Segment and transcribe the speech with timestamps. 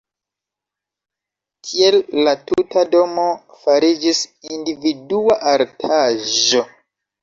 [1.67, 1.99] Tiel
[2.29, 3.29] la tuta domo
[3.61, 4.27] fariĝis
[4.61, 6.69] individua artaĵo.